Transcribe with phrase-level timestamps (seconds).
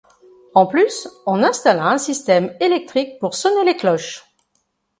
[0.55, 4.25] En plus, on installa un système électrique pour sonner les cloches.